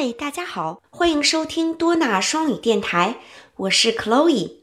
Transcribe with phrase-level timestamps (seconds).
[0.00, 3.18] 嗨，大家好，欢迎收听多纳双语电台，
[3.56, 4.58] 我是 Chloe。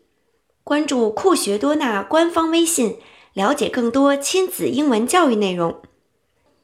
[0.63, 2.99] 关注酷学多纳官方微信，
[3.33, 5.81] 了解更多亲子英文教育内容。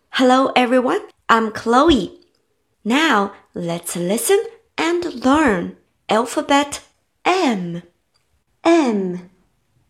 [0.09, 2.21] Hello everyone, I'm Chloe.
[2.83, 4.39] Now let's listen
[4.77, 5.75] and learn
[6.07, 6.75] alphabet
[7.23, 7.81] M.
[8.61, 9.17] M,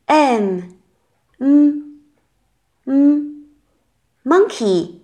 [0.07, 0.61] M,
[1.37, 1.99] m,
[2.85, 3.45] m,
[4.23, 5.01] monkey.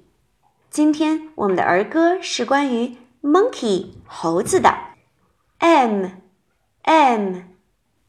[0.71, 4.74] 今天我们的儿歌是关于 monkey 猴子的
[5.58, 6.06] m
[6.82, 7.42] m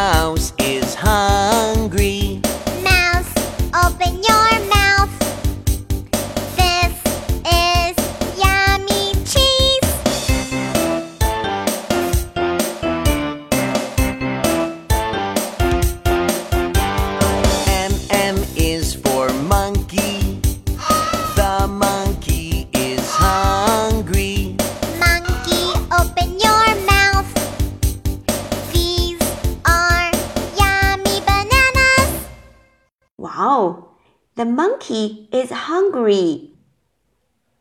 [33.24, 33.96] Wow,
[34.36, 36.52] the monkey is hungry.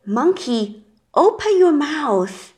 [0.07, 2.53] Monkey, open your mouth.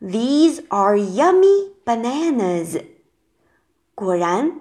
[0.00, 2.84] These are yummy bananas.
[3.94, 4.60] 果然，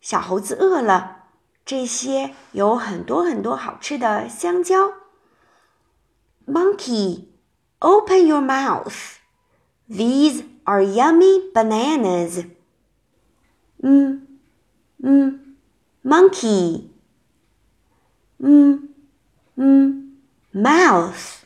[0.00, 1.16] 小猴子饿了。
[1.64, 4.92] 这些有很多很多好吃的香蕉。
[6.46, 7.26] Monkey,
[7.78, 9.18] open your mouth.
[9.88, 12.46] These are yummy bananas.
[13.82, 14.26] 嗯
[15.02, 15.41] 嗯
[16.03, 16.89] monkey
[18.37, 18.79] mm,
[19.55, 20.11] mm,
[20.53, 21.39] mouth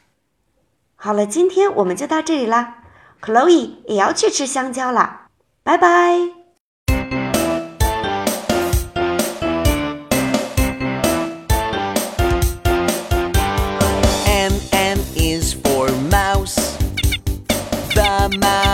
[0.96, 2.84] 好了，今天我们就到这里啦。
[3.22, 5.30] Chloe 也要去吃香蕉啦，
[5.64, 5.88] 拜拜。
[14.26, 16.58] M M is for mouse.
[17.94, 18.67] The mouse.